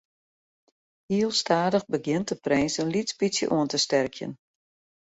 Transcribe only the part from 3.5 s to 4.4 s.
oan te sterkjen.